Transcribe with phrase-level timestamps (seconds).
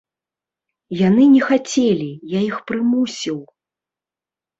[1.07, 2.07] Яны не хацелі,
[2.37, 3.37] я іх прымусіў!